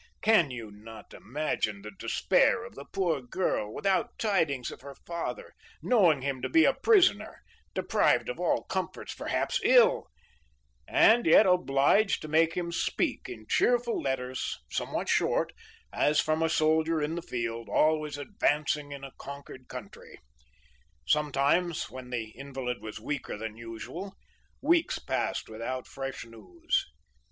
[0.23, 5.53] Can you not imagine the despair of the poor girl, without tidings of her father,
[5.83, 7.43] knowing him to be a prisoner,
[7.75, 10.07] deprived of all comforts, perhaps ill,
[10.87, 15.53] and yet obliged to make him speak in cheerful letters, somewhat short,
[15.93, 20.19] as from a soldier in the field, always advancing in a conquered country.
[21.05, 24.15] Sometimes, when the invalid was weaker than usual,
[24.63, 26.87] weeks passed without fresh news.